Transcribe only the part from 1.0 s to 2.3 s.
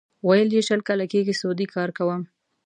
کېږي سعودي کار کوي.